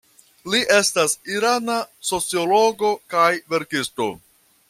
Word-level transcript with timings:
Li 0.53 0.61
estas 0.77 1.13
irana 1.33 1.75
sociologo 2.11 2.91
kaj 3.15 3.29
verkisto. 3.55 4.09